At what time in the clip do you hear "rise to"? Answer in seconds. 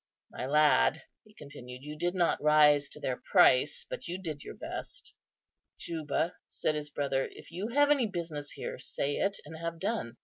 2.41-2.99